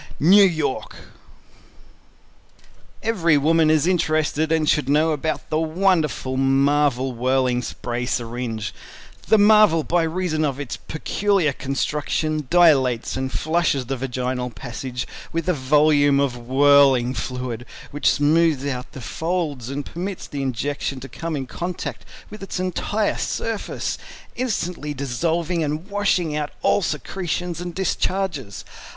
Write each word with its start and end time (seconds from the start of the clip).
NEW 0.19 0.43
YORK 0.45 0.95
[Illustration: 3.03 3.03
Image 3.03 3.05
of 3.05 3.05
hand 3.05 3.05
holding 3.05 3.05
syring 3.05 3.05
with.] 3.05 3.09
EVERY 3.09 3.37
WOMAN 3.37 3.69
is 3.69 3.85
interested 3.87 4.51
and 4.51 4.67
should 4.67 4.89
know 4.89 5.11
about 5.11 5.49
the 5.51 5.59
wonderful 5.59 6.37
Marvel 6.37 7.13
Whirling 7.13 7.61
Spray 7.61 8.07
Syringe 8.07 8.73
The 9.27 9.37
Marvel 9.37 9.83
by 9.83 10.01
reason 10.01 10.43
of 10.43 10.59
its 10.59 10.77
peculiar 10.77 11.53
construction, 11.53 12.47
dilates 12.49 13.15
and 13.15 13.31
flushes 13.31 13.85
the 13.85 13.95
vaginal 13.95 14.49
passage 14.49 15.05
with 15.31 15.47
a 15.47 15.53
volume 15.53 16.19
of 16.19 16.35
whirling 16.35 17.13
fluid, 17.13 17.63
which 17.91 18.09
smooths 18.09 18.65
out 18.65 18.93
the 18.93 19.01
folds 19.01 19.69
and 19.69 19.85
permits 19.85 20.25
the 20.27 20.41
injection 20.41 20.99
to 21.01 21.09
come 21.09 21.35
in 21.35 21.45
contact 21.45 22.05
with 22.31 22.41
its 22.41 22.59
entire 22.59 23.17
surface, 23.19 23.99
instantly 24.35 24.95
dissolving 24.95 25.61
and 25.63 25.91
washing 25.91 26.35
out 26.35 26.49
all 26.63 26.81
secretions 26.81 27.61
and 27.61 27.75
discharges. 27.75 28.65